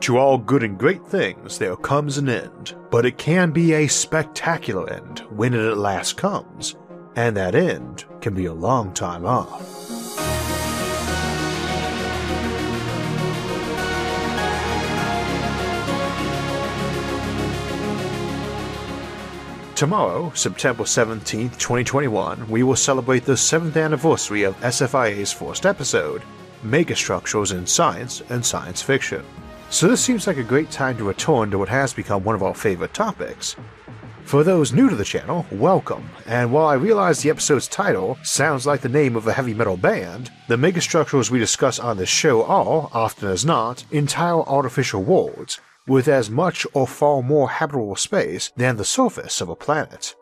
[0.00, 3.88] To all good and great things there comes an end, but it can be a
[3.88, 6.76] spectacular end when it at last comes,
[7.16, 9.60] and that end can be a long time off.
[19.74, 26.22] Tomorrow, September 17th, 2021, we will celebrate the 7th anniversary of SFIA's first episode,
[26.64, 29.24] Megastructures in Science and Science Fiction.
[29.70, 32.42] So this seems like a great time to return to what has become one of
[32.42, 33.54] our favorite topics.
[34.24, 38.66] For those new to the channel, welcome, and while I realize the episode's title sounds
[38.66, 42.44] like the name of a heavy metal band, the megastructures we discuss on this show
[42.44, 48.50] are, often as not, entire artificial worlds, with as much or far more habitable space
[48.56, 50.14] than the surface of a planet.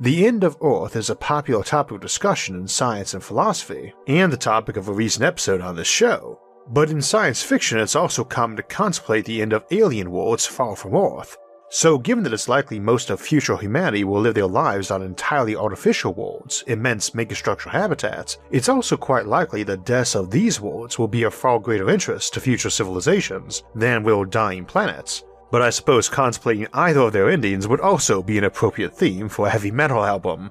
[0.00, 4.30] The end of Earth is a popular topic of discussion in science and philosophy, and
[4.30, 6.38] the topic of a recent episode on this show,
[6.68, 10.76] but in science fiction it's also common to contemplate the end of alien worlds far
[10.76, 11.36] from Earth.
[11.68, 15.56] So, given that it's likely most of future humanity will live their lives on entirely
[15.56, 21.08] artificial worlds, immense megastructure habitats, it's also quite likely the deaths of these worlds will
[21.08, 25.24] be of far greater interest to future civilizations than will dying planets.
[25.50, 29.46] But I suppose contemplating either of their endings would also be an appropriate theme for
[29.46, 30.50] a heavy metal album.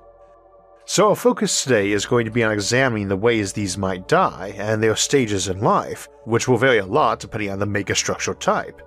[0.87, 4.53] So, our focus today is going to be on examining the ways these might die
[4.55, 8.83] and their stages in life, which will vary a lot depending on the megastructure type.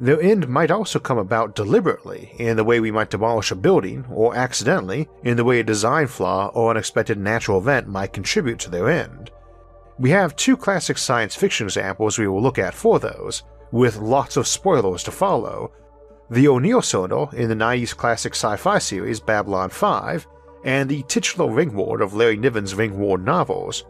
[0.00, 4.06] Their end might also come about deliberately in the way we might demolish a building,
[4.10, 8.70] or accidentally in the way a design flaw or unexpected natural event might contribute to
[8.70, 9.30] their end.
[9.98, 13.42] We have two classic science fiction examples we will look at for those,
[13.72, 15.70] with lots of spoilers to follow.
[16.30, 20.26] The O'Neill cylinder in the 90s classic sci fi series Babylon 5,
[20.66, 23.84] and the titular ringworld of Larry Niven's Ringworld novels.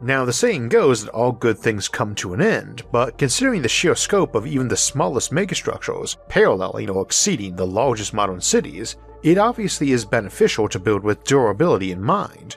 [0.00, 3.68] Now, the saying goes that all good things come to an end, but considering the
[3.68, 9.38] sheer scope of even the smallest megastructures, paralleling or exceeding the largest modern cities, it
[9.38, 12.56] obviously is beneficial to build with durability in mind.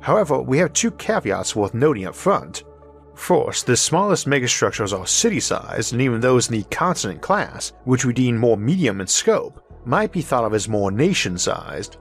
[0.00, 2.64] However, we have two caveats worth noting up front.
[3.14, 8.04] First, the smallest megastructures are city sized, and even those in the continent class, which
[8.04, 11.98] we deem more medium in scope, might be thought of as more nation sized,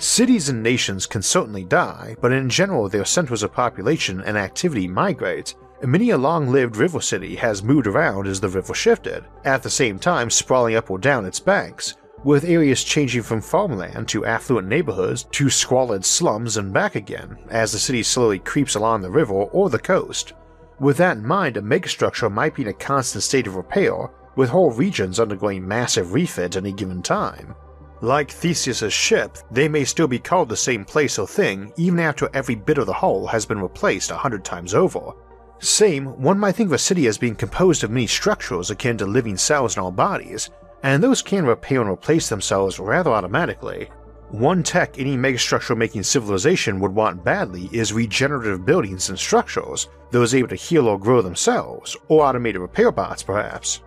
[0.00, 4.86] Cities and nations can certainly die, but in general their centers of population and activity
[4.86, 9.24] migrate, and many a long lived river city has moved around as the river shifted,
[9.44, 14.06] at the same time sprawling up or down its banks, with areas changing from farmland
[14.06, 19.02] to affluent neighborhoods to squalid slums and back again as the city slowly creeps along
[19.02, 20.32] the river or the coast.
[20.78, 24.50] With that in mind, a megastructure might be in a constant state of repair, with
[24.50, 27.56] whole regions undergoing massive refit at any given time.
[28.00, 32.30] Like Theseus's ship, they may still be called the same place or thing even after
[32.32, 35.12] every bit of the hull has been replaced a hundred times over.
[35.58, 39.06] Same, one might think of a city as being composed of many structures akin to
[39.06, 40.50] living cells in our bodies,
[40.84, 43.90] and those can repair and replace themselves rather automatically.
[44.30, 50.34] One tech any megastructure making civilization would want badly is regenerative buildings and structures, those
[50.34, 53.80] able to heal or grow themselves, or automated repair bots perhaps.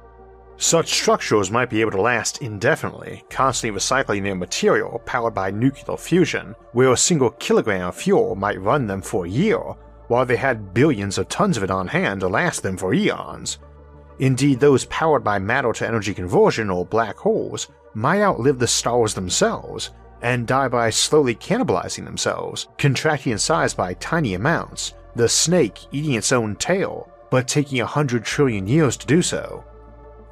[0.61, 5.97] Such structures might be able to last indefinitely, constantly recycling their material powered by nuclear
[5.97, 9.57] fusion, where a single kilogram of fuel might run them for a year,
[10.07, 13.57] while they had billions of tons of it on hand to last them for eons.
[14.19, 19.15] Indeed, those powered by matter to energy conversion or black holes might outlive the stars
[19.15, 19.89] themselves
[20.21, 26.13] and die by slowly cannibalizing themselves, contracting in size by tiny amounts, the snake eating
[26.13, 29.65] its own tail, but taking a hundred trillion years to do so.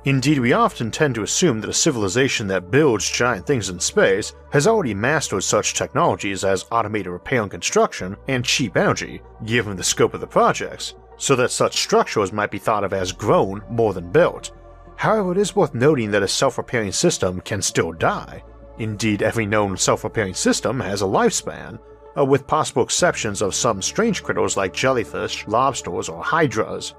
[0.05, 4.33] Indeed, we often tend to assume that a civilization that builds giant things in space
[4.51, 9.83] has already mastered such technologies as automated repair and construction and cheap energy, given the
[9.83, 13.93] scope of the projects, so that such structures might be thought of as grown more
[13.93, 14.51] than built.
[14.95, 18.43] However, it is worth noting that a self repairing system can still die.
[18.77, 21.77] Indeed, every known self repairing system has a lifespan,
[22.17, 26.95] uh, with possible exceptions of some strange critters like jellyfish, lobsters, or hydras.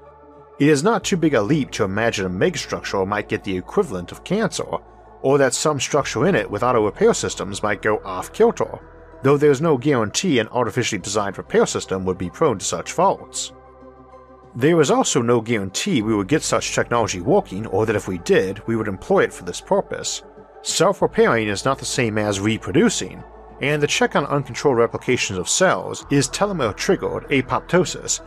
[0.59, 4.11] It is not too big a leap to imagine a megastructure might get the equivalent
[4.11, 4.65] of cancer,
[5.21, 8.79] or that some structure in it with auto repair systems might go off kilter,
[9.23, 12.91] though there is no guarantee an artificially designed repair system would be prone to such
[12.91, 13.53] faults.
[14.55, 18.17] There is also no guarantee we would get such technology working or that if we
[18.19, 20.23] did, we would employ it for this purpose.
[20.61, 23.23] Self repairing is not the same as reproducing,
[23.61, 28.21] and the check on uncontrolled replications of cells is telomere triggered apoptosis.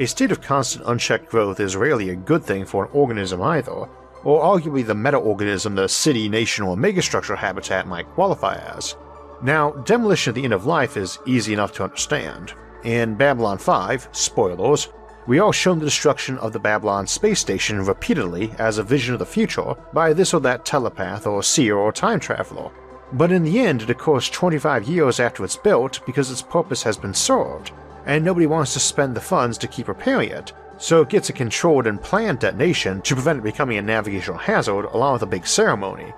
[0.00, 3.88] A state of constant unchecked growth is rarely a good thing for an organism either,
[4.22, 8.94] or arguably the meta-organism the city, nation, or megastructure habitat might qualify as.
[9.42, 12.54] Now, demolition at the end of life is easy enough to understand.
[12.84, 14.88] In Babylon 5, spoilers,
[15.26, 19.18] we are shown the destruction of the Babylon space station repeatedly as a vision of
[19.18, 22.70] the future by this or that telepath or seer or time traveler.
[23.14, 26.96] But in the end, it occurs 25 years after it's built because its purpose has
[26.96, 27.72] been served,
[28.08, 31.32] and nobody wants to spend the funds to keep repairing it, so it gets a
[31.32, 35.46] controlled and planned detonation to prevent it becoming a navigational hazard along with a big
[35.46, 36.12] ceremony.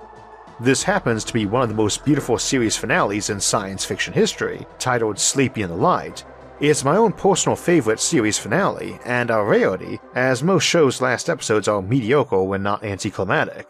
[0.60, 4.66] This happens to be one of the most beautiful series finales in science fiction history,
[4.78, 6.24] titled Sleeping in the Light.
[6.60, 11.66] It's my own personal favorite series finale, and a rarity, as most shows' last episodes
[11.66, 13.66] are mediocre when not anticlimactic.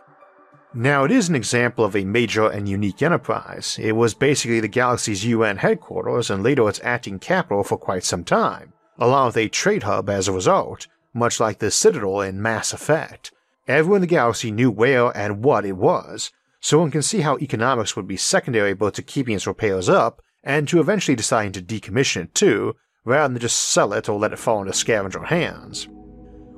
[0.72, 3.78] Now, it is an example of a major and unique enterprise.
[3.81, 8.25] It was basically the galaxy's UN headquarters and later its acting capital for quite some
[8.25, 12.72] time along with a trade hub as a result, much like the Citadel in Mass
[12.72, 13.32] Effect.
[13.67, 16.31] Everyone in the galaxy knew where and what it was,
[16.61, 20.20] so one can see how economics would be secondary both to keeping its repairs up
[20.44, 24.32] and to eventually deciding to decommission it too, rather than just sell it or let
[24.32, 25.88] it fall into scavenger hands.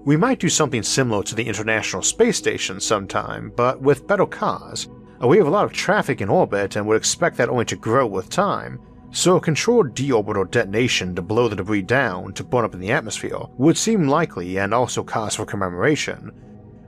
[0.05, 4.89] We might do something similar to the International Space Station sometime, but with better cars.
[5.23, 7.77] Uh, we have a lot of traffic in orbit and would expect that only to
[7.77, 8.81] grow with time,
[9.13, 12.91] so a controlled deorbital detonation to blow the debris down to burn up in the
[12.91, 16.33] atmosphere would seem likely and also cause for commemoration.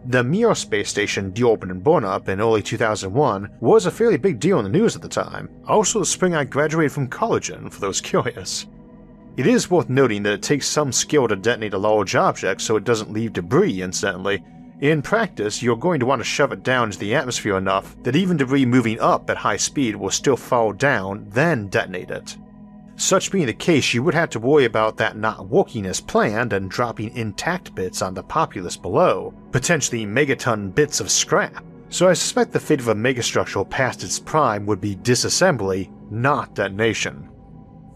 [0.07, 4.41] The Mir space station deorbited and burn up in early 2001 was a fairly big
[4.41, 7.71] deal in the news at the time, also the spring I graduated from college in
[7.71, 8.67] for those curious.
[9.37, 12.77] It is worth noting that it takes some skill to detonate a large object so
[12.77, 14.43] it doesn't leave debris incidentally,
[14.81, 18.17] in practice, you're going to want to shove it down into the atmosphere enough that
[18.17, 22.37] even debris moving up at high speed will still fall down, then detonate it.
[22.97, 26.53] Such being the case, you would have to worry about that not working as planned
[26.53, 31.65] and dropping intact bits on the populace below, potentially megaton bits of scrap.
[31.89, 36.55] So I suspect the fate of a megastructure past its prime would be disassembly, not
[36.55, 37.31] detonation.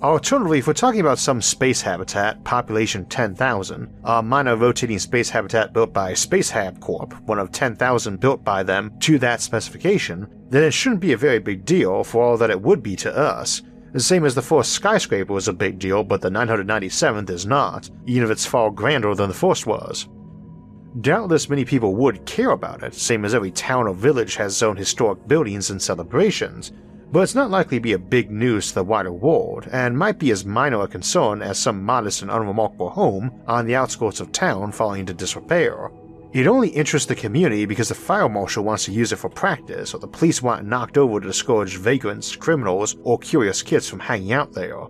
[0.02, 5.72] Alternatively, if we're talking about some space habitat, population 10,000, a minor rotating space habitat
[5.72, 10.70] built by Spacehab Corp., one of 10,000 built by them to that specification, then it
[10.70, 13.62] shouldn't be a very big deal for all that it would be to us.
[13.92, 17.90] The same as the first skyscraper was a big deal, but the 997th is not,
[18.06, 20.06] even if it's far grander than the first was.
[21.00, 24.62] Doubtless many people would care about it, same as every town or village has its
[24.62, 26.70] own historic buildings and celebrations,
[27.10, 30.19] but it's not likely to be a big news to the wider world and might
[30.19, 34.31] be as minor a concern as some modest and unremarkable home on the outskirts of
[34.32, 35.90] town falling into disrepair.
[36.34, 39.94] It only interests the community because the fire marshal wants to use it for practice
[39.94, 44.00] or the police want it knocked over to discourage vagrants, criminals, or curious kids from
[44.00, 44.88] hanging out there.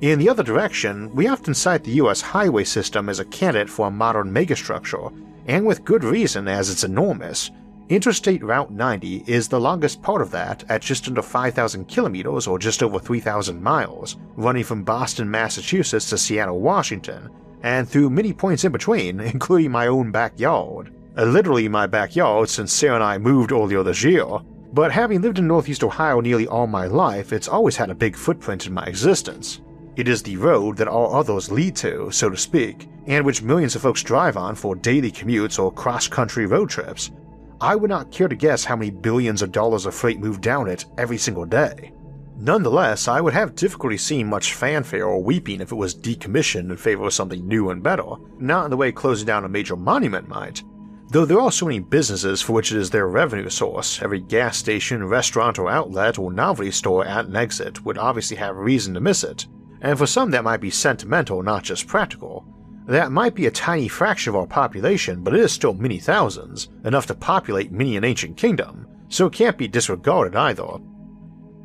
[0.00, 3.86] In the other direction, we often cite the US highway system as a candidate for
[3.86, 5.12] a modern megastructure,
[5.46, 7.52] and with good reason as it's enormous,
[7.88, 12.58] Interstate Route 90 is the longest part of that at just under 5,000 kilometers or
[12.58, 17.30] just over 3,000 miles, running from Boston, Massachusetts to Seattle, Washington,
[17.62, 20.92] and through many points in between, including my own backyard.
[21.16, 24.26] Uh, literally my backyard since Sarah and I moved earlier this year,
[24.72, 28.16] but having lived in Northeast Ohio nearly all my life, it's always had a big
[28.16, 29.60] footprint in my existence.
[29.94, 33.76] It is the road that all others lead to, so to speak, and which millions
[33.76, 37.12] of folks drive on for daily commutes or cross country road trips,
[37.60, 40.68] I would not care to guess how many billions of dollars of freight move down
[40.68, 41.92] it every single day.
[42.38, 46.76] Nonetheless, I would have difficulty seeing much fanfare or weeping if it was decommissioned in
[46.76, 48.04] favor of something new and better,
[48.38, 50.62] not in the way closing down a major monument might.
[51.08, 54.58] Though there are so many businesses for which it is their revenue source, every gas
[54.58, 59.00] station, restaurant, or outlet or novelty store at an exit would obviously have reason to
[59.00, 59.46] miss it,
[59.80, 62.44] and for some that might be sentimental, not just practical.
[62.86, 66.68] That might be a tiny fraction of our population, but it is still many thousands,
[66.84, 70.78] enough to populate many an ancient kingdom, so it can't be disregarded either.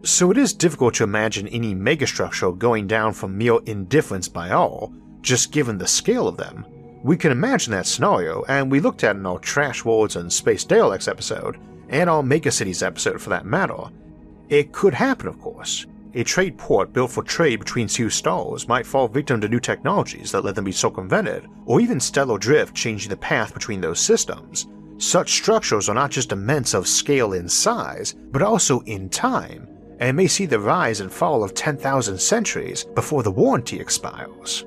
[0.04, 4.92] So it is difficult to imagine any megastructure going down from mere indifference by all,
[5.22, 6.66] just given the scale of them.
[7.04, 10.66] We can imagine that scenario, and we looked at in our Trash Worlds and Space
[10.66, 11.58] Daleks episode,
[11.90, 13.92] and our Megacities episode for that matter.
[14.50, 18.86] It could happen, of course, a trade port built for trade between two stars might
[18.86, 23.10] fall victim to new technologies that let them be circumvented, or even stellar drift changing
[23.10, 24.68] the path between those systems.
[24.98, 29.68] Such structures are not just immense of scale and size, but also in time,
[30.00, 34.66] and may see the rise and fall of 10,000 centuries before the warranty expires.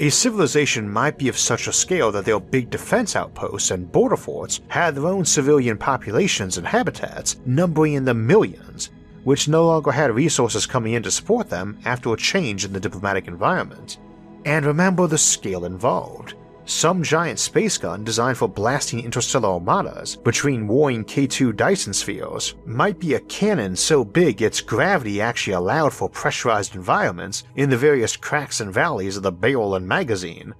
[0.00, 4.16] A civilization might be of such a scale that their big defense outposts and border
[4.16, 8.90] forts had their own civilian populations and habitats numbering in the millions,
[9.24, 12.80] which no longer had resources coming in to support them after a change in the
[12.80, 13.98] diplomatic environment.
[14.44, 16.34] And remember the scale involved.
[16.68, 22.98] Some giant space gun designed for blasting interstellar armadas between warring K2 Dyson spheres might
[22.98, 28.18] be a cannon so big its gravity actually allowed for pressurized environments in the various
[28.18, 30.54] cracks and valleys of the barrel and magazine.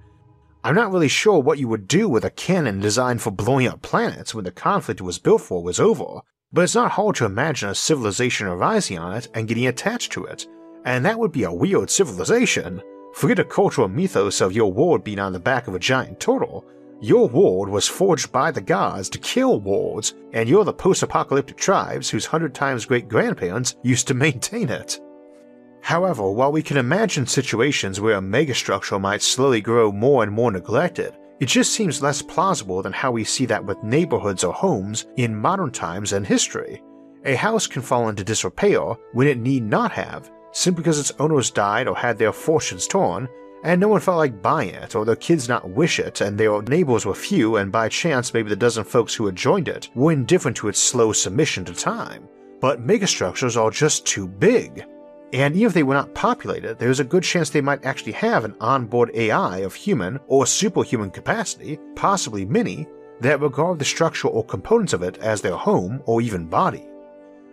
[0.63, 3.83] I'm not really sure what you would do with a cannon designed for blowing up
[3.83, 7.25] planets when the conflict it was built for was over, but it's not hard to
[7.25, 10.47] imagine a civilization arising on it and getting attached to it,
[10.85, 12.81] and that would be a weird civilization.
[13.13, 16.65] Forget the cultural mythos of your world being on the back of a giant turtle.
[17.01, 21.57] Your world was forged by the gods to kill worlds, and you're the post apocalyptic
[21.57, 24.99] tribes whose hundred times great grandparents used to maintain it.
[25.81, 30.51] However, while we can imagine situations where a megastructure might slowly grow more and more
[30.51, 35.07] neglected, it just seems less plausible than how we see that with neighborhoods or homes
[35.17, 36.81] in modern times and history.
[37.25, 38.81] A house can fall into disrepair
[39.13, 43.27] when it need not have, simply because its owners died or had their fortunes torn,
[43.63, 46.61] and no one felt like buying it, or their kids not wish it, and their
[46.61, 50.13] neighbors were few, and by chance maybe the dozen folks who had joined it were
[50.13, 52.27] indifferent to its slow submission to time.
[52.61, 54.85] But megastructures are just too big.
[55.31, 58.45] And even if they were not populated, there's a good chance they might actually have
[58.45, 62.87] an onboard AI of human or superhuman capacity, possibly many,
[63.21, 66.85] that regard the structure or components of it as their home or even body.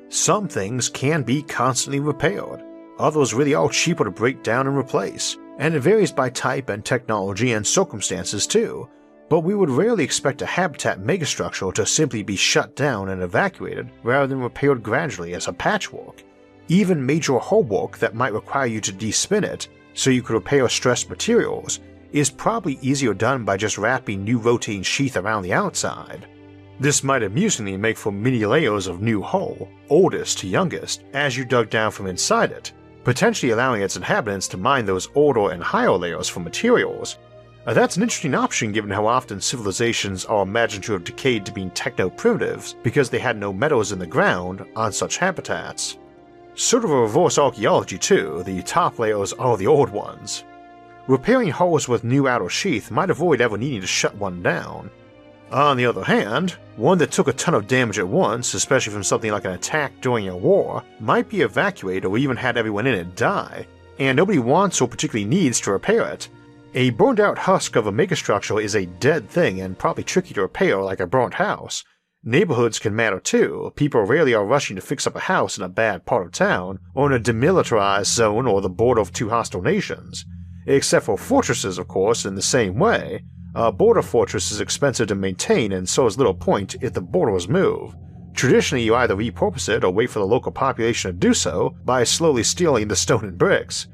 [0.08, 2.62] Some things can be constantly repaired,
[2.98, 6.82] Others really are cheaper to break down and replace, and it varies by type and
[6.84, 8.88] technology and circumstances too.
[9.28, 13.90] But we would rarely expect a habitat megastructure to simply be shut down and evacuated
[14.02, 16.22] rather than repaired gradually as a patchwork.
[16.68, 20.68] Even major hull work that might require you to despin it so you could repair
[20.68, 21.80] stressed materials
[22.12, 26.26] is probably easier done by just wrapping new rotating sheath around the outside.
[26.80, 31.44] This might amusingly make for many layers of new hull, oldest to youngest, as you
[31.44, 32.72] dug down from inside it,
[33.04, 37.18] potentially allowing its inhabitants to mine those older and higher layers for materials.
[37.66, 41.52] Uh, that's an interesting option given how often civilizations are imagined to have decayed to
[41.52, 45.98] being techno primitives because they had no metals in the ground on such habitats.
[46.56, 50.44] Sort of a reverse archaeology, too, the top layers are the old ones.
[51.06, 54.90] Repairing hulls with new outer sheath might avoid ever needing to shut one down,
[55.52, 59.04] on the other hand, one that took a ton of damage at once, especially from
[59.04, 62.94] something like an attack during a war, might be evacuated or even had everyone in
[62.94, 63.66] it die,
[64.00, 66.28] and nobody wants or particularly needs to repair it.
[66.74, 70.42] A burned out husk of a megastructure is a dead thing and probably tricky to
[70.42, 71.84] repair like a burnt house.
[72.28, 73.72] Neighborhoods can matter too.
[73.76, 76.80] People rarely are rushing to fix up a house in a bad part of town,
[76.92, 80.24] or in a demilitarized zone or the border of two hostile nations.
[80.66, 83.22] Except for fortresses, of course, in the same way,
[83.54, 87.48] a border fortress is expensive to maintain and so is little point if the borders
[87.48, 87.94] move.
[88.34, 92.02] Traditionally, you either repurpose it or wait for the local population to do so by
[92.02, 93.86] slowly stealing the stone and bricks.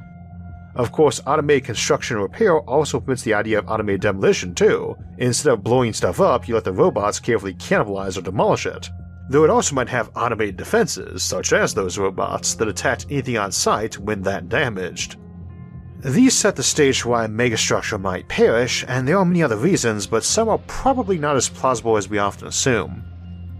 [0.74, 4.96] Of course, automated construction and repair also permits the idea of automated demolition too.
[5.18, 8.88] Instead of blowing stuff up, you let the robots carefully cannibalize or demolish it.
[9.28, 13.52] Though it also might have automated defenses, such as those robots that attack anything on
[13.52, 15.16] sight when that damaged.
[16.04, 19.56] These set the stage for why a megastructure might perish, and there are many other
[19.56, 23.04] reasons, but some are probably not as plausible as we often assume.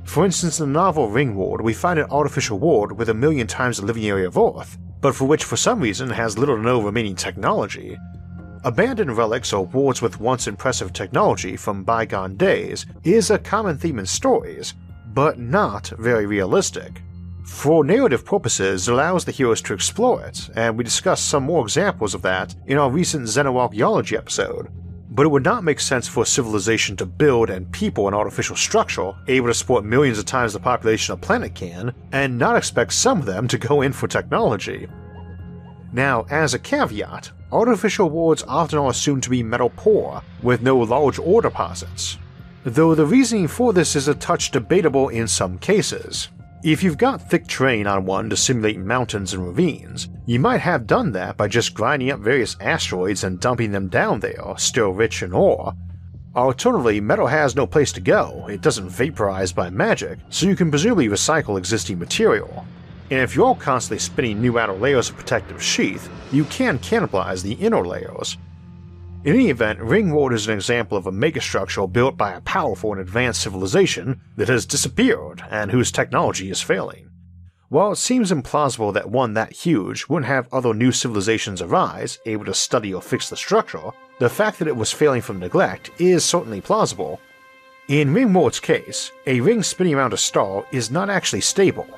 [0.05, 3.77] For instance, in the novel Ringworld, we find an artificial world with a million times
[3.77, 6.81] the living area of Earth, but for which for some reason has little to no
[6.81, 7.99] remaining technology.
[8.65, 13.99] Abandoned relics or wards with once impressive technology from bygone days is a common theme
[13.99, 14.75] in stories,
[15.13, 17.03] but not very realistic.
[17.45, 21.65] For narrative purposes, it allows the heroes to explore it, and we discussed some more
[21.65, 24.69] examples of that in our recent xenoarchaeology episode.
[25.15, 28.57] But it would not make sense for a civilization to build and people an artificial
[28.57, 32.95] structure able to support millions of times the population a planet can, and not expect
[32.95, 34.89] some of them to go in for technology.
[35.93, 40.79] Now, as a caveat, artificial worlds often are assumed to be metal poor, with no
[40.79, 42.17] large ore deposits.
[42.65, 46.31] Though the reasoning for this is a touch debatable in some cases,
[46.63, 50.87] if you've got thick terrain on one to simulate mountains and ravines, you might have
[50.87, 55.23] done that by just grinding up various asteroids and dumping them down there, still rich
[55.23, 55.75] in ore.
[56.37, 60.71] Alternatively, metal has no place to go, it doesn't vaporize by magic, so you can
[60.71, 62.65] presumably recycle existing material.
[63.11, 67.55] And if you're constantly spinning new outer layers of protective sheath, you can cannibalize the
[67.55, 68.39] inner layers,
[69.25, 73.01] in any event, Ringworld is an example of a megastructure built by a powerful and
[73.01, 77.09] advanced civilization that has disappeared and whose technology is failing.
[77.69, 82.45] While it seems implausible that one that huge wouldn't have other new civilizations arise able
[82.45, 86.25] to study or fix the structure, the fact that it was failing from neglect is
[86.25, 87.21] certainly plausible.
[87.89, 91.89] In Ringworld's case, a ring spinning around a star is not actually stable.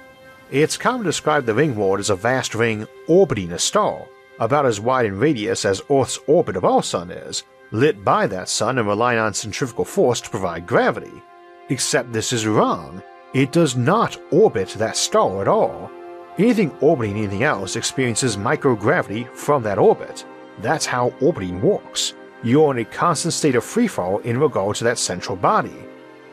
[0.50, 4.06] It's common to describe the Ringworld as a vast ring orbiting a star,
[4.38, 8.48] about as wide in radius as Earth's orbit of our Sun is, lit by that
[8.48, 11.22] sun and relying on centrifugal force to provide gravity.
[11.68, 13.02] Except this is wrong.
[13.32, 15.90] It does not orbit that star at all.
[16.38, 20.24] Anything orbiting anything else experiences microgravity from that orbit.
[20.60, 22.14] That's how orbiting works.
[22.42, 25.84] You're in a constant state of freefall in regard to that central body.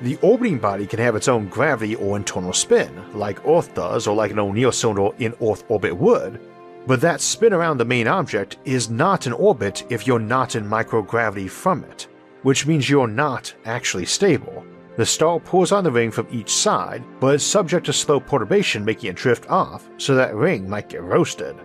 [0.02, 4.16] The orbiting body can have its own gravity or internal spin, like Earth does or
[4.16, 6.40] like an O'Neill cylinder in Earth orbit would,
[6.88, 10.66] but that spin around the main object is not in orbit if you're not in
[10.66, 12.08] microgravity from it,
[12.44, 14.66] which means you're not actually stable.
[14.98, 18.84] The star pulls on the ring from each side, but is subject to slow perturbation
[18.84, 21.56] making it drift off, so that ring might get roasted.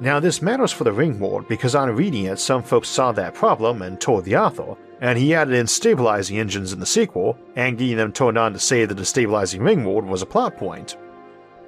[0.00, 3.82] Now, this matters for the Ringworld because on reading it, some folks saw that problem
[3.82, 7.98] and told the author, and he added in stabilizing engines in the sequel, and getting
[7.98, 10.96] them turned on to say that the stabilizing Ringworld was a plot point.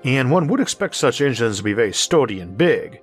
[0.04, 3.00] And one would expect such engines to be very sturdy and big.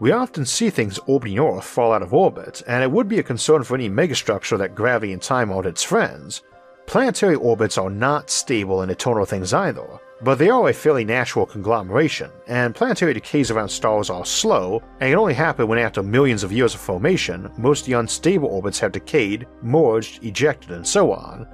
[0.00, 3.22] We often see things orbiting Earth fall out of orbit, and it would be a
[3.22, 6.42] concern for any megastructure that gravity and time aren't its friends.
[6.86, 11.46] Planetary orbits are not stable and eternal things either, but they are a fairly natural
[11.46, 16.42] conglomeration, and planetary decays around stars are slow and can only happen when after millions
[16.42, 21.12] of years of formation, most of the unstable orbits have decayed, merged, ejected, and so
[21.12, 21.46] on.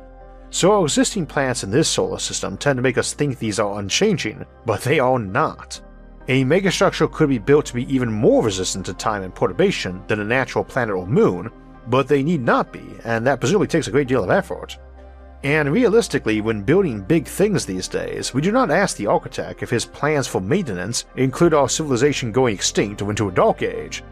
[0.56, 4.46] So existing planets in this solar system tend to make us think these are unchanging,
[4.64, 5.78] but they are not.
[6.28, 10.20] A megastructure could be built to be even more resistant to time and perturbation than
[10.20, 11.50] a natural planet or moon,
[11.88, 14.78] but they need not be, and that presumably takes a great deal of effort.
[15.44, 19.68] And realistically, when building big things these days, we do not ask the architect if
[19.68, 24.02] his plans for maintenance include our civilization going extinct or into a dark age.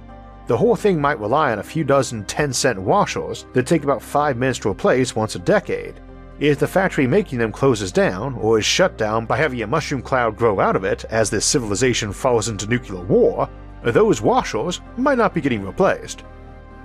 [0.47, 4.03] The whole thing might rely on a few dozen 10 cent washers that take about
[4.03, 6.03] 5 minutes to replace once a decade.
[6.41, 10.03] If the factory making them closes down or is shut down by having a mushroom
[10.03, 13.49] cloud grow out of it as this civilization falls into nuclear war,
[13.85, 16.25] those washers might not be getting replaced.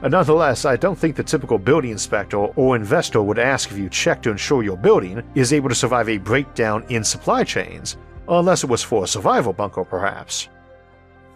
[0.02, 4.21] Nonetheless, I don't think the typical building inspector or investor would ask if you check
[4.21, 7.97] to ensure your building is able to survive a breakdown in supply chains,
[8.28, 10.47] unless it was for a survival bunker, perhaps.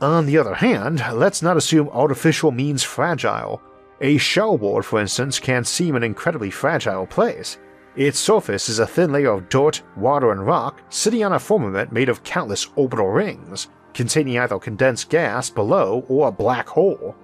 [0.01, 3.61] On the other hand, let's not assume artificial means fragile.
[4.01, 7.57] A shell world, for instance, can seem an incredibly fragile place.
[7.95, 11.91] Its surface is a thin layer of dirt, water, and rock sitting on a firmament
[11.91, 17.15] made of countless orbital rings, containing either condensed gas below or a black hole.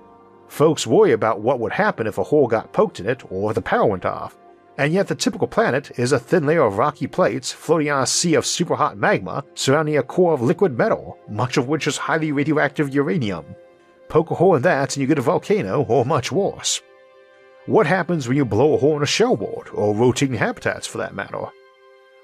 [0.47, 3.55] Folks worry about what would happen if a hole got poked in it or if
[3.55, 4.37] the power went off,
[4.77, 8.07] and yet the typical planet is a thin layer of rocky plates floating on a
[8.07, 12.31] sea of superhot magma surrounding a core of liquid metal, much of which is highly
[12.31, 13.55] radioactive uranium.
[14.07, 16.81] Poke a hole in that and you get a volcano, or much worse.
[17.69, 20.97] What happens when you blow a hole in a shell world, or rotating habitats for
[20.97, 21.45] that matter?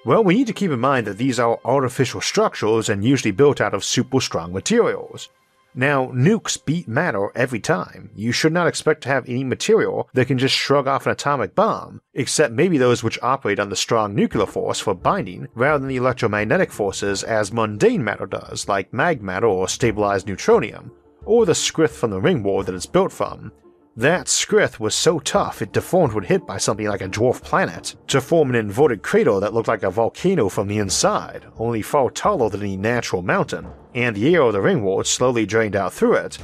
[0.04, 3.62] Well, we need to keep in mind that these are artificial structures and usually built
[3.62, 5.30] out of super strong materials.
[5.76, 8.10] Now, nukes beat matter every time.
[8.16, 11.54] You should not expect to have any material that can just shrug off an atomic
[11.54, 15.90] bomb, except maybe those which operate on the strong nuclear force for binding rather than
[15.90, 20.90] the electromagnetic forces as mundane matter does, like magmatter or stabilized neutronium,
[21.24, 23.52] or the scrith from the ringworld that it's built from,
[23.98, 27.96] that scrith was so tough it deformed when hit by something like a dwarf planet,
[28.08, 32.10] to form an inverted crater that looked like a volcano from the inside, only far
[32.10, 36.16] taller than any natural mountain, and the air of the ringworld slowly drained out through
[36.16, 36.38] it.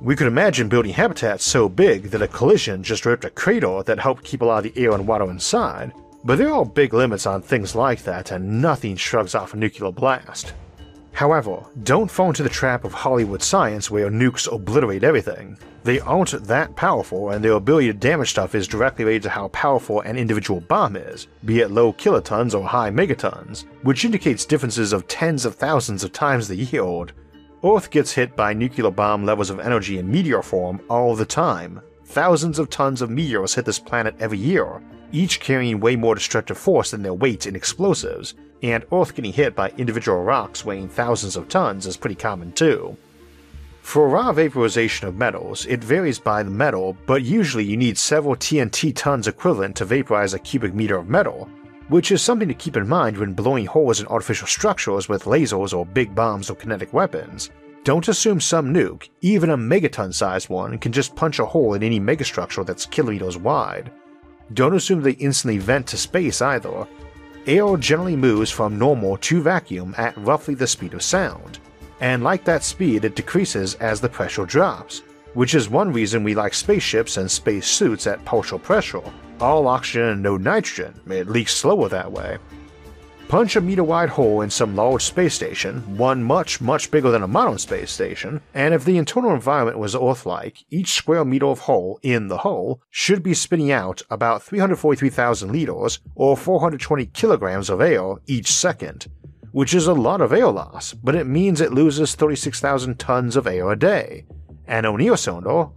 [0.00, 3.98] We could imagine building habitats so big that a collision just ripped a crater that
[3.98, 5.92] helped keep a lot of the air and water inside,
[6.24, 9.92] but there are big limits on things like that, and nothing shrugs off a nuclear
[9.92, 10.54] blast.
[11.16, 15.56] However, don't fall into the trap of Hollywood science where nukes obliterate everything.
[15.82, 19.48] They aren't that powerful, and their ability to damage stuff is directly related to how
[19.48, 24.92] powerful an individual bomb is, be it low kilotons or high megatons, which indicates differences
[24.92, 27.14] of tens of thousands of times the yield.
[27.64, 31.80] Earth gets hit by nuclear bomb levels of energy in meteor form all the time.
[32.04, 36.58] Thousands of tons of meteors hit this planet every year, each carrying way more destructive
[36.58, 41.36] force than their weight in explosives, and Earth getting hit by individual rocks weighing thousands
[41.36, 42.96] of tons is pretty common too.
[43.82, 48.34] For raw vaporization of metals, it varies by the metal, but usually you need several
[48.34, 51.48] TNT tons equivalent to vaporize a cubic meter of metal,
[51.88, 55.72] which is something to keep in mind when blowing holes in artificial structures with lasers
[55.72, 57.50] or big bombs or kinetic weapons.
[57.84, 61.84] Don't assume some nuke, even a megaton sized one, can just punch a hole in
[61.84, 63.92] any megastructure that's kilometers wide.
[64.52, 66.86] Don't assume they instantly vent to space either,
[67.46, 71.58] air generally moves from normal to vacuum at roughly the speed of sound,
[72.00, 75.02] and like that speed, it decreases as the pressure drops,
[75.34, 79.02] which is one reason we like spaceships and space suits at partial pressure.
[79.40, 82.38] All oxygen and no nitrogen, it leaks slower that way.
[83.28, 87.24] Punch a meter wide hole in some large space station, one much, much bigger than
[87.24, 91.46] a modern space station, and if the internal environment was Earth like, each square meter
[91.46, 97.68] of hole in the hole should be spitting out about 343,000 liters or 420 kilograms
[97.68, 99.08] of air each second,
[99.50, 103.48] which is a lot of air loss, but it means it loses 36,000 tons of
[103.48, 104.24] air a day.
[104.68, 105.16] An O'Neill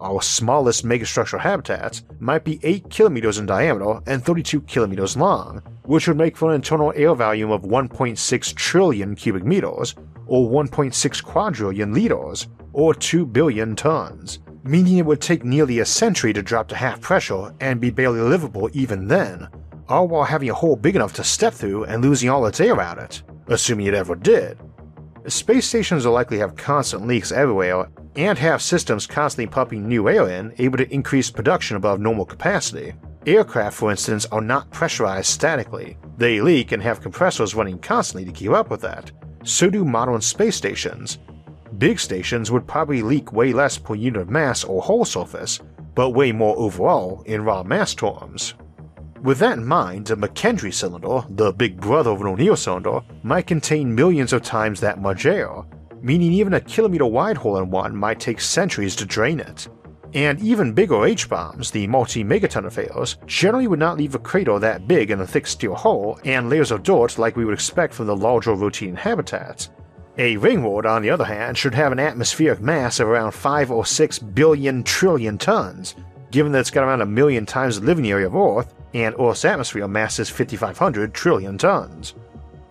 [0.01, 6.07] our smallest megastructure habitat, might be 8 kilometers in diameter and 32 kilometers long, which
[6.07, 9.93] would make for an internal air volume of 1.6 trillion cubic meters,
[10.25, 16.33] or 1.6 quadrillion liters, or 2 billion tons, meaning it would take nearly a century
[16.33, 19.47] to drop to half pressure and be barely livable even then,
[19.87, 22.81] all while having a hole big enough to step through and losing all its air
[22.81, 24.57] out it, assuming it ever did.
[25.27, 30.29] Space stations will likely have constant leaks everywhere and have systems constantly pumping new air
[30.29, 32.93] in, able to increase production above normal capacity.
[33.25, 35.97] Aircraft, for instance, are not pressurized statically.
[36.17, 39.11] They leak and have compressors running constantly to keep up with that.
[39.43, 41.19] So do modern space stations.
[41.77, 45.59] Big stations would probably leak way less per unit of mass or hull surface,
[45.95, 48.53] but way more overall in raw mass terms.
[49.21, 53.47] With that in mind, a McKendree cylinder, the big brother of an O'Neill cylinder, might
[53.47, 55.63] contain millions of times that much air,
[56.01, 59.67] meaning even a kilometer wide hole in one might take centuries to drain it.
[60.13, 64.57] And even bigger H bombs, the multi megaton affairs, generally would not leave a crater
[64.57, 67.93] that big in a thick steel hull and layers of dirt like we would expect
[67.93, 69.69] from the larger routine habitats.
[70.17, 73.85] A ringworld, on the other hand, should have an atmospheric mass of around 5 or
[73.85, 75.95] 6 billion trillion tons,
[76.31, 79.45] given that it's got around a million times the living area of Earth, and Earth's
[79.45, 82.15] atmosphere masses 5,500 trillion tons.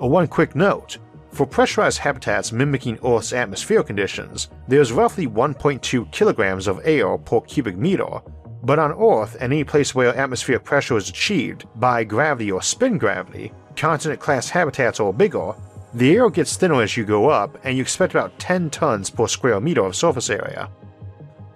[0.00, 0.98] Uh, one quick note
[1.32, 7.76] for pressurized habitats mimicking Earth's atmospheric conditions, there's roughly 1.2 kilograms of air per cubic
[7.76, 8.20] meter,
[8.62, 12.98] but on Earth and any place where atmospheric pressure is achieved by gravity or spin
[12.98, 15.52] gravity, continent class habitats or bigger,
[15.94, 19.26] the air gets thinner as you go up and you expect about 10 tons per
[19.26, 20.68] square meter of surface area.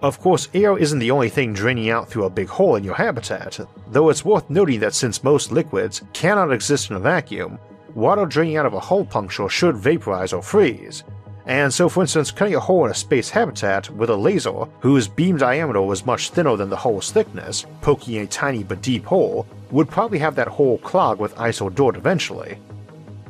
[0.03, 2.97] Of course, air isn't the only thing draining out through a big hole in your
[2.97, 3.61] habitat,
[3.93, 7.57] though it's worth noting that since most liquids cannot exist in a vacuum,
[7.95, 11.05] water draining out of a hole puncture should vaporize or freeze.
[11.47, 15.07] And so, for instance, cutting a hole in a space habitat with a laser whose
[15.07, 19.47] beam diameter was much thinner than the hole's thickness, poking a tiny but deep hole,
[19.71, 22.59] would probably have that hole clog with ice or dirt eventually.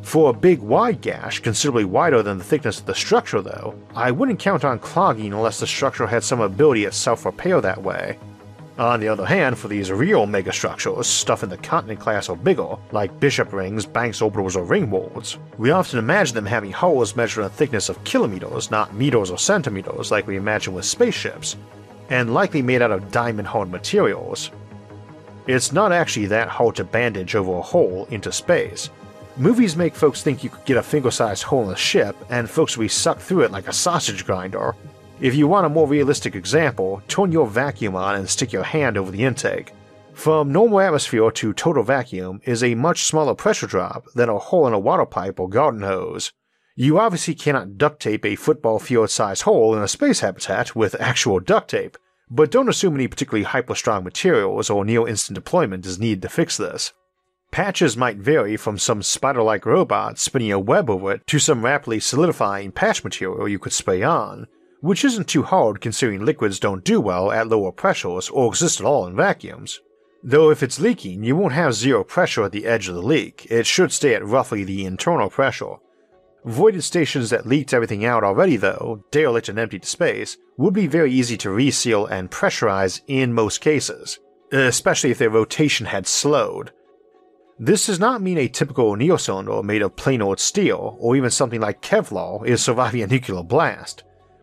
[0.03, 4.11] For a big wide gash, considerably wider than the thickness of the structure though, I
[4.11, 8.19] wouldn't count on clogging unless the structure had some ability at self repair that way,
[8.79, 12.77] on the other hand, for these real megastructures, stuff in the continent class or bigger,
[12.91, 17.47] like bishop rings, Banks orbitals, or ringworlds, we often imagine them having hulls measured in
[17.47, 21.57] a thickness of kilometers, not meters or centimeters like we imagine with spaceships,
[22.09, 24.51] and likely made out of diamond hard materials.
[25.47, 28.89] It's not actually that hard to bandage over a hole into space.
[29.37, 32.49] Movies make folks think you could get a finger sized hole in a ship, and
[32.49, 34.75] folks will be sucked through it like a sausage grinder,
[35.23, 38.99] if you want a more realistic example, turn your vacuum on and stick your hand
[38.99, 39.73] over the intake.
[40.15, 44.67] From normal atmosphere to total vacuum is a much smaller pressure drop than a hole
[44.67, 46.33] in a water pipe or garden hose.
[46.75, 51.01] You obviously cannot duct tape a football field sized hole in a space habitat with
[51.01, 51.97] actual duct tape,
[52.29, 56.29] but don't assume any particularly hyper strong materials or near instant deployment is needed to
[56.29, 56.93] fix this.
[57.53, 61.63] Patches might vary from some spider like robot spinning a web over it to some
[61.63, 64.47] rapidly solidifying patch material you could spray on,
[64.81, 68.87] which isn't too hard considering liquids don't do well at lower pressures or exist at
[68.87, 69.83] all in vacuums.
[70.23, 73.47] Though if it's leaking, you won't have zero pressure at the edge of the leak,
[73.51, 75.75] it should stay at roughly the internal pressure.
[76.47, 80.87] Voided stations that leaked everything out already, though, derelict and empty to space, would be
[80.87, 84.21] very easy to reseal and pressurize in most cases,
[84.53, 86.73] especially if their rotation had slowed.
[87.65, 91.31] This does not mean a typical O'Neill cylinder made of plain old steel, or even
[91.31, 94.03] something like Kevlar, is surviving a nuclear blast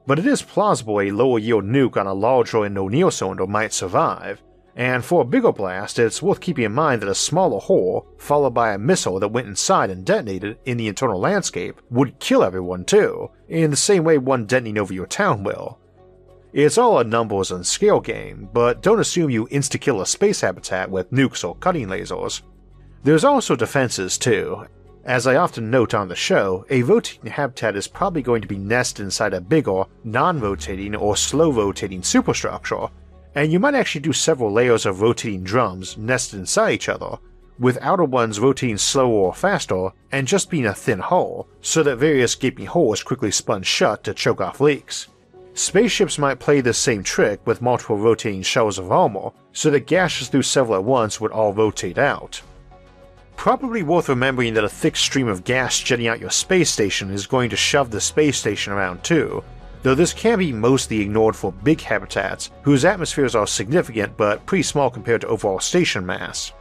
[0.09, 3.71] but it is plausible a lower yield nuke on a larger and O'Neill cylinder might
[3.71, 4.41] survive,
[4.75, 8.55] and for a bigger blast, it's worth keeping in mind that a smaller hole, followed
[8.55, 12.85] by a missile that went inside and detonated in the internal landscape, would kill everyone
[12.85, 15.77] too, in the same way one detonating over your town will.
[16.53, 20.41] It's all a numbers and scale game, but don't assume you insta kill a space
[20.41, 22.41] habitat with nukes or cutting lasers.
[23.03, 24.65] There's also defenses too,
[25.05, 28.57] as I often note on the show, a rotating habitat is probably going to be
[28.57, 32.87] nested inside a bigger, non rotating or slow rotating superstructure,
[33.33, 37.17] and you might actually do several layers of rotating drums nested inside each other,
[37.57, 41.95] with outer ones rotating slower or faster and just being a thin hole, so that
[41.95, 45.07] various gaping holes quickly spun shut to choke off leaks.
[45.53, 50.27] Spaceships might play this same trick with multiple rotating shells of armor, so that gashes
[50.27, 52.41] through several at once would all rotate out.
[53.39, 57.25] Probably worth remembering that a thick stream of gas jetting out your space station is
[57.25, 59.45] going to shove the space station around too,
[59.81, 64.63] though this can be mostly ignored for big habitats whose atmospheres are significant but pretty
[64.63, 66.51] small compared to overall station mass.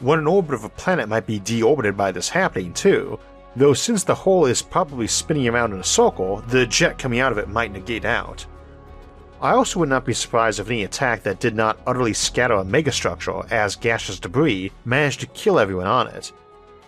[0.00, 3.18] One in orbit of a planet might be deorbited by this happening too,
[3.56, 7.32] though since the hole is probably spinning around in a circle, the jet coming out
[7.32, 8.44] of it might negate out.
[9.40, 12.64] I also would not be surprised if any attack that did not utterly scatter a
[12.64, 16.32] megastructure as gaseous debris managed to kill everyone on it.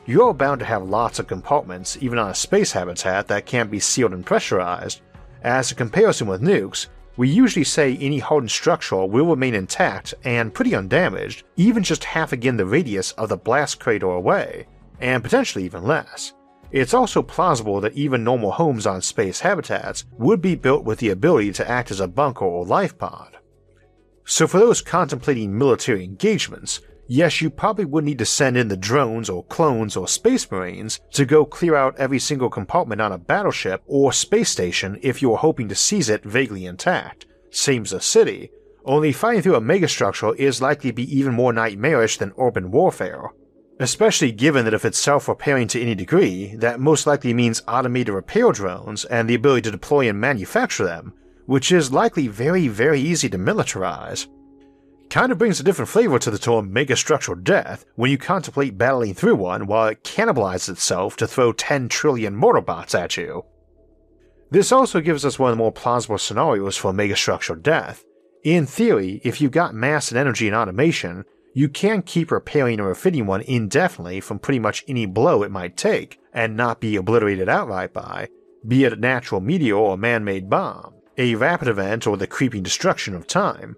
[0.06, 3.70] You are bound to have lots of compartments, even on a space habitat that can't
[3.70, 5.00] be sealed and pressurized.
[5.42, 10.52] As a comparison with nukes, we usually say any hardened structure will remain intact and
[10.52, 14.66] pretty undamaged, even just half again the radius of the blast crater away,
[15.00, 16.32] and potentially even less.
[16.72, 21.10] It's also plausible that even normal homes on space habitats would be built with the
[21.10, 23.38] ability to act as a bunker or life pod.
[24.24, 28.76] So, for those contemplating military engagements, yes, you probably would need to send in the
[28.76, 33.18] drones or clones or space marines to go clear out every single compartment on a
[33.18, 37.92] battleship or space station if you were hoping to seize it vaguely intact, same as
[37.92, 38.50] a city,
[38.84, 43.30] only fighting through a megastructure is likely to be even more nightmarish than urban warfare
[43.80, 48.14] especially given that if it's self repairing to any degree, that most likely means automated
[48.14, 51.14] repair drones and the ability to deploy and manufacture them,
[51.46, 54.28] which is likely very, very easy to militarize.
[55.08, 59.34] Kinda brings a different flavor to the term megastructural death when you contemplate battling through
[59.34, 63.44] one while it cannibalizes itself to throw 10 trillion mortar bots at you.
[64.50, 68.04] This also gives us one of the more plausible scenarios for megastructural death.
[68.44, 72.88] In theory, if you've got mass and energy and automation, you can keep repairing or
[72.88, 77.48] refitting one indefinitely from pretty much any blow it might take and not be obliterated
[77.48, 78.28] outright by,
[78.66, 82.26] be it a natural meteor or a man made bomb, a rapid event or the
[82.26, 83.76] creeping destruction of time.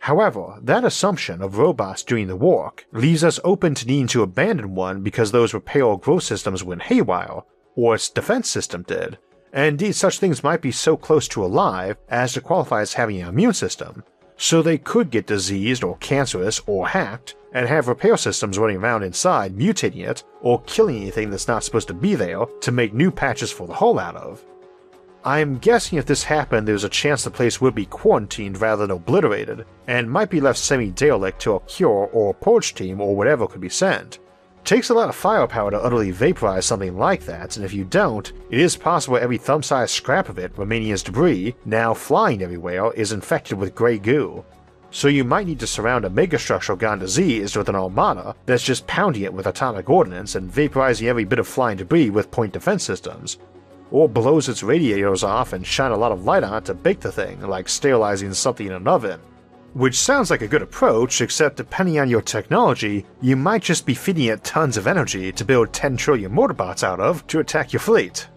[0.00, 4.74] However, that assumption of robots doing the work leaves us open to needing to abandon
[4.74, 7.42] one because those repair or growth systems went haywire,
[7.76, 9.18] or its defense system did,
[9.52, 13.20] and indeed such things might be so close to alive as to qualify as having
[13.20, 14.02] an immune system,
[14.40, 19.02] so they could get diseased or cancerous or hacked and have repair systems running around
[19.02, 23.10] inside mutating it or killing anything that's not supposed to be there to make new
[23.10, 24.42] patches for the hole out of.
[25.26, 28.96] I'm guessing if this happened, there's a chance the place would be quarantined rather than
[28.96, 33.14] obliterated, and might be left semi derelict to a cure or a purge team or
[33.14, 34.20] whatever could be sent.
[34.64, 38.32] Takes a lot of firepower to utterly vaporize something like that, and if you don't,
[38.50, 42.92] it is possible every thumb sized scrap of it remaining as debris, now flying everywhere,
[42.92, 44.44] is infected with grey goo.
[44.92, 48.86] So you might need to surround a megastructure gone diseased with an armada that's just
[48.86, 52.82] pounding it with atomic ordnance and vaporizing every bit of flying debris with point defense
[52.84, 53.38] systems.
[53.92, 57.00] Or blows its radiators off and shine a lot of light on it to bake
[57.00, 59.20] the thing, like sterilizing something in an oven.
[59.74, 63.94] Which sounds like a good approach, except depending on your technology, you might just be
[63.94, 67.80] feeding it tons of energy to build 10 trillion mortarbots out of to attack your
[67.80, 68.28] fleet.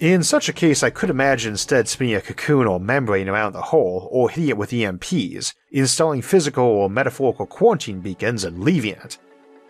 [0.00, 3.62] In such a case, I could imagine instead spinning a cocoon or membrane around the
[3.62, 9.18] hole, or hitting it with EMPs, installing physical or metaphorical quarantine beacons, and leaving it.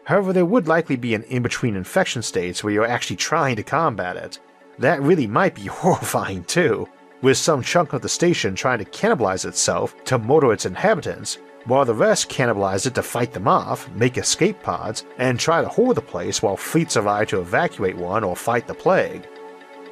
[0.04, 3.62] However, there would likely be an in between infection states where you're actually trying to
[3.62, 4.38] combat it.
[4.78, 6.88] That really might be horrifying too,
[7.24, 11.86] with some chunk of the station trying to cannibalize itself to murder its inhabitants, while
[11.86, 15.96] the rest cannibalize it to fight them off, make escape pods, and try to hold
[15.96, 19.26] the place while fleets arrive to evacuate one or fight the plague.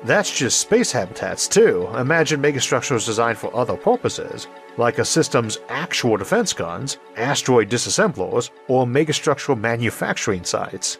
[0.04, 1.88] That's just space habitats, too.
[1.96, 8.84] Imagine megastructures designed for other purposes, like a system's actual defense guns, asteroid disassemblers, or
[8.84, 10.98] megastructural manufacturing sites.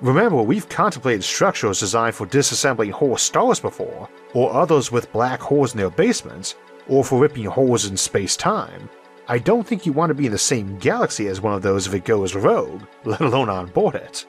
[0.00, 5.72] Remember, we've contemplated structures designed for disassembling whole stars before, or others with black holes
[5.72, 6.54] in their basements,
[6.86, 8.88] or for ripping holes in space time.
[9.26, 11.88] I don't think you want to be in the same galaxy as one of those
[11.88, 14.24] if it goes rogue, let alone on board it.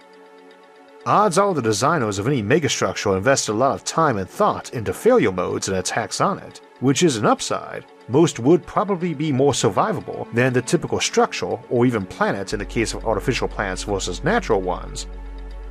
[1.05, 4.91] Odds are the designers of any megastructure invested a lot of time and thought into
[4.91, 7.85] failure modes and attacks on it, which is an upside.
[8.07, 12.65] Most would probably be more survivable than the typical structure or even planet in the
[12.65, 15.05] case of artificial planets versus natural ones,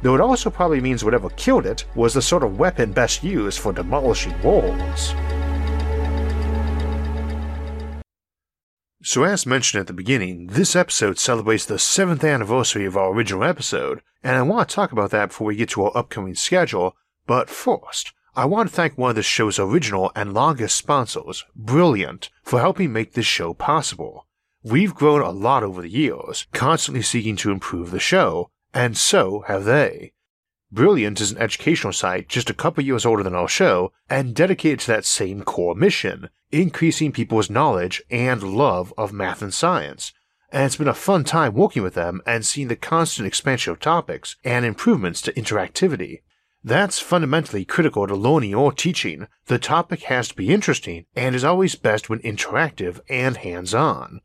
[0.02, 3.58] though it also probably means whatever killed it was the sort of weapon best used
[3.58, 5.14] for demolishing walls.
[9.02, 13.44] So, as mentioned at the beginning, this episode celebrates the 7th anniversary of our original
[13.44, 16.96] episode, and I want to talk about that before we get to our upcoming schedule,
[17.26, 22.28] but first, I want to thank one of the show's original and longest sponsors, Brilliant,
[22.42, 24.26] for helping make this show possible.
[24.62, 29.44] We've grown a lot over the years, constantly seeking to improve the show, and so
[29.46, 30.12] have they.
[30.70, 34.80] Brilliant is an educational site just a couple years older than our show and dedicated
[34.80, 40.12] to that same core mission, increasing people's knowledge and love of math and science.
[40.52, 43.80] And it's been a fun time working with them and seeing the constant expansion of
[43.80, 46.20] topics and improvements to interactivity.
[46.62, 49.26] That's fundamentally critical to learning or teaching.
[49.46, 54.20] The topic has to be interesting and is always best when interactive and hands on.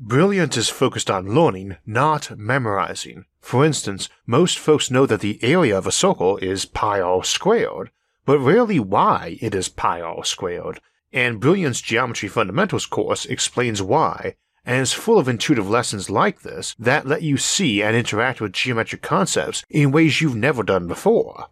[0.00, 3.24] Brilliant is focused on learning, not memorizing.
[3.40, 7.90] For instance, most folks know that the area of a circle is pi r squared,
[8.24, 10.80] but rarely why it is pi r squared,
[11.12, 16.76] and Brilliant's Geometry Fundamentals course explains why, and is full of intuitive lessons like this
[16.78, 21.48] that let you see and interact with geometric concepts in ways you've never done before.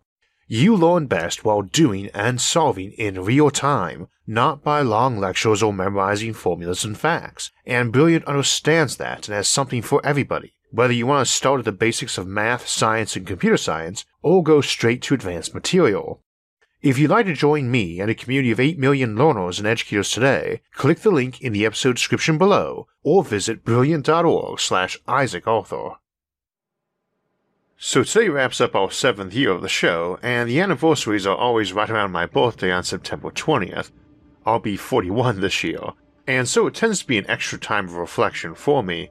[0.48, 5.72] You learn best while doing and solving in real time, not by long lectures or
[5.72, 11.04] memorizing formulas and facts, and Brilliant understands that and has something for everybody, whether you
[11.04, 15.02] want to start at the basics of math, science, and computer science, or go straight
[15.02, 16.22] to advanced material.
[16.80, 20.12] If you'd like to join me and a community of 8 million learners and educators
[20.12, 25.96] today, click the link in the episode description below or visit brilliant.org slash Isaac Arthur.
[27.78, 31.74] So today wraps up our seventh year of the show, and the anniversaries are always
[31.74, 33.90] right around my birthday on September 20th.
[34.46, 35.80] I'll be 41 this year,
[36.26, 39.10] and so it tends to be an extra time of reflection for me.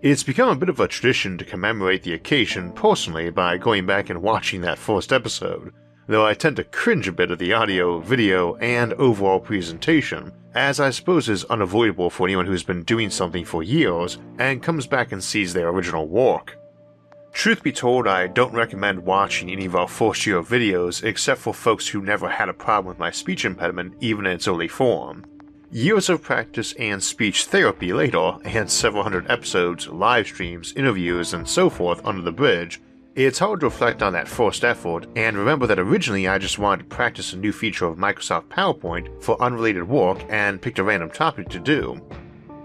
[0.00, 4.08] It's become a bit of a tradition to commemorate the occasion personally by going back
[4.08, 5.74] and watching that first episode,
[6.06, 10.80] though I tend to cringe a bit at the audio, video, and overall presentation, as
[10.80, 15.12] I suppose is unavoidable for anyone who's been doing something for years and comes back
[15.12, 16.56] and sees their original work.
[17.36, 21.52] Truth be told, I don't recommend watching any of our first year videos except for
[21.52, 25.22] folks who never had a problem with my speech impediment even in its early form.
[25.70, 31.46] Years of practice and speech therapy later, and several hundred episodes, live streams, interviews, and
[31.46, 32.80] so forth under the bridge,
[33.14, 36.84] it's hard to reflect on that first effort and remember that originally I just wanted
[36.84, 41.10] to practice a new feature of Microsoft PowerPoint for unrelated work and picked a random
[41.10, 42.00] topic to do.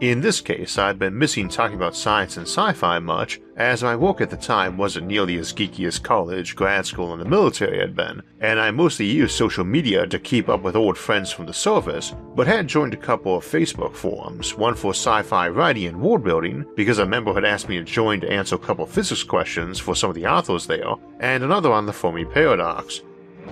[0.01, 3.95] In this case, I'd been missing talking about science and sci fi much, as my
[3.95, 7.77] work at the time wasn't nearly as geeky as college, grad school, and the military
[7.77, 11.45] had been, and I mostly used social media to keep up with old friends from
[11.45, 15.85] the service, but had joined a couple of Facebook forums, one for sci fi writing
[15.85, 18.87] and world building, because a member had asked me to join to answer a couple
[18.87, 23.01] physics questions for some of the authors there, and another on the Fermi paradox.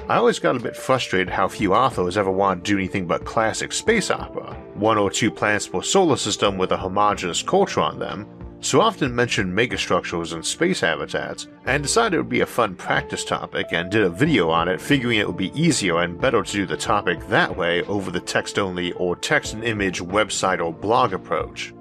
[0.07, 3.25] I always got a bit frustrated how few authors ever wanted to do anything but
[3.25, 7.99] classic space opera, one or two planets per solar system with a homogeneous culture on
[7.99, 8.27] them,
[8.61, 13.23] so often mentioned megastructures and space habitats, and decided it would be a fun practice
[13.23, 16.51] topic and did a video on it figuring it would be easier and better to
[16.51, 21.13] do the topic that way over the text-only or text and image website or blog
[21.13, 21.73] approach.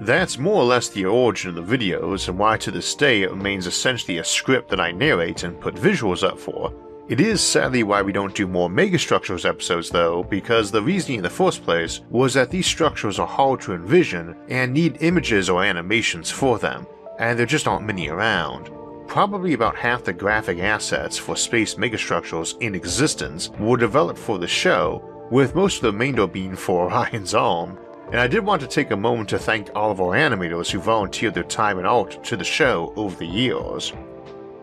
[0.00, 3.30] That's more or less the origin of the videos and why to this day it
[3.30, 6.70] remains essentially a script that I narrate and put visuals up for,
[7.08, 11.22] it is sadly why we don't do more megastructures episodes though, because the reasoning in
[11.22, 15.62] the first place was that these structures are hard to envision and need images or
[15.62, 16.84] animations for them,
[17.20, 18.70] and there just aren't many around.
[19.06, 24.48] Probably about half the graphic assets for space megastructures in existence were developed for the
[24.48, 27.78] show, with most of the remainder being for Orion's Arm,
[28.10, 30.80] and I did want to take a moment to thank all of our animators who
[30.80, 33.92] volunteered their time and art to the show over the years.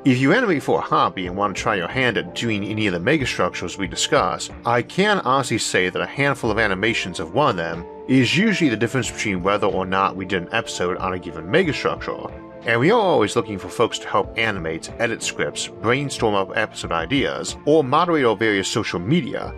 [0.06, 2.88] If you animate for a hobby and want to try your hand at doing any
[2.88, 7.34] of the megastructures we discuss, I can honestly say that a handful of animations of
[7.34, 10.98] one of them is usually the difference between whether or not we did an episode
[10.98, 12.30] on a given megastructure,
[12.66, 16.92] and we are always looking for folks to help animate, edit scripts, brainstorm up episode
[16.92, 19.56] ideas, or moderate our various social media.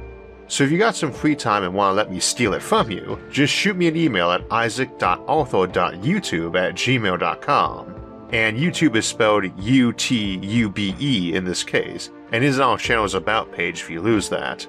[0.47, 2.91] So if you got some free time and want to let me steal it from
[2.91, 9.93] you, just shoot me an email at isaac.arthur.youtube at gmail.com and YouTube is spelled U
[9.93, 14.01] T U B E in this case, and isn't on channel's About page if you
[14.01, 14.67] lose that.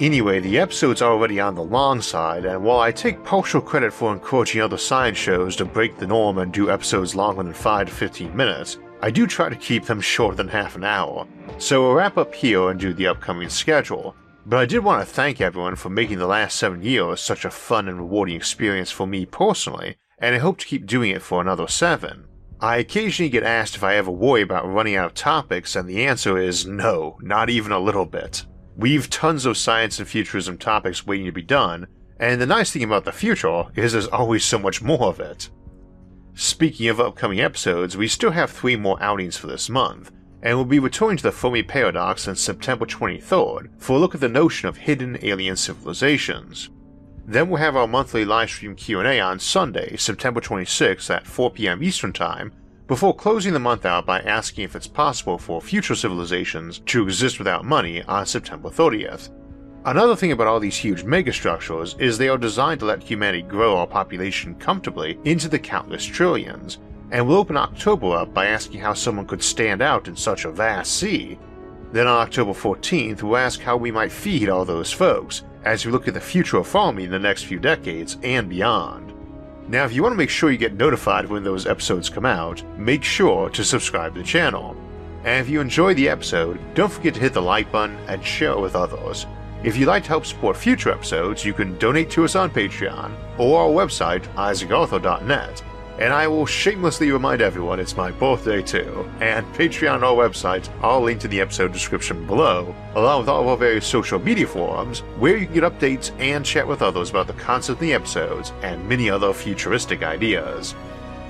[0.00, 4.12] Anyway, the episode's already on the long side, and while I take partial credit for
[4.12, 7.92] encouraging other science shows to break the norm and do episodes longer than 5 to
[7.92, 11.26] 15 minutes, I do try to keep them shorter than half an hour.
[11.58, 14.16] So we'll wrap up here and do the upcoming schedule.
[14.46, 17.50] But I did want to thank everyone for making the last 7 years such a
[17.50, 21.40] fun and rewarding experience for me personally, and I hope to keep doing it for
[21.40, 22.24] another 7.
[22.62, 26.06] I occasionally get asked if I ever worry about running out of topics, and the
[26.06, 28.46] answer is no, not even a little bit.
[28.76, 31.88] We've tons of science and futurism topics waiting to be done,
[32.20, 35.50] and the nice thing about the future is there's always so much more of it.
[36.34, 40.64] Speaking of upcoming episodes, we still have three more outings for this month, and we'll
[40.64, 44.68] be returning to the Fermi Paradox on September 23rd for a look at the notion
[44.68, 46.70] of hidden alien civilizations.
[47.26, 52.52] Then we'll have our monthly livestream Q&A on Sunday, September 26th at 4pm Eastern Time,
[52.88, 57.38] before closing the month out by asking if it's possible for future civilizations to exist
[57.38, 59.30] without money on September 30th.
[59.84, 63.76] Another thing about all these huge megastructures is they are designed to let humanity grow
[63.76, 66.78] our population comfortably into the countless trillions,
[67.12, 70.50] and we'll open October up by asking how someone could stand out in such a
[70.50, 71.38] vast sea.
[71.92, 75.92] Then on October 14th, we'll ask how we might feed all those folks as we
[75.92, 79.12] look at the future of farming in the next few decades and beyond.
[79.68, 82.62] Now, if you want to make sure you get notified when those episodes come out,
[82.78, 84.76] make sure to subscribe to the channel.
[85.24, 88.52] And if you enjoy the episode, don't forget to hit the like button and share
[88.52, 89.26] it with others.
[89.62, 93.14] If you'd like to help support future episodes, you can donate to us on Patreon
[93.38, 95.62] or our website, isaacarthur.net,
[95.98, 100.68] and I will shamelessly remind everyone it's my birthday too, and Patreon and our website
[100.82, 104.46] are linked in the episode description below, along with all of our various social media
[104.46, 107.92] forums, where you can get updates and chat with others about the content of the
[107.92, 110.74] episodes and many other futuristic ideas.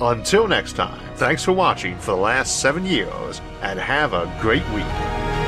[0.01, 4.69] Until next time, thanks for watching for the last seven years, and have a great
[4.71, 5.42] week.